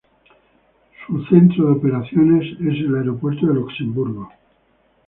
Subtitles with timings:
[1.05, 4.31] Su centro de operaciones es el Aeropuerto de Luxemburgo.